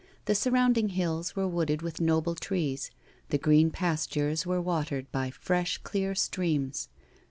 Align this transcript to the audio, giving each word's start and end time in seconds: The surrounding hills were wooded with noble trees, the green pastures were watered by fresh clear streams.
The 0.25 0.33
surrounding 0.33 0.89
hills 0.89 1.35
were 1.35 1.47
wooded 1.47 1.83
with 1.83 2.01
noble 2.01 2.33
trees, 2.33 2.89
the 3.29 3.37
green 3.37 3.69
pastures 3.69 4.47
were 4.47 4.59
watered 4.59 5.11
by 5.11 5.29
fresh 5.29 5.77
clear 5.77 6.15
streams. 6.15 6.89